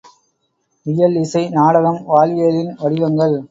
[0.85, 3.37] இயல் இசை நாடகம் வாழ்வியலின் வடிவங்கள்